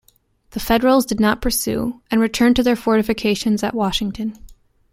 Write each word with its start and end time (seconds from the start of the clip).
The 0.49 0.59
Federals 0.59 1.05
did 1.05 1.19
not 1.19 1.43
pursue 1.43 2.01
and 2.09 2.19
returned 2.19 2.55
to 2.55 2.63
their 2.63 2.75
fortifications 2.75 3.61
at 3.61 3.75
Washington. 3.75 4.35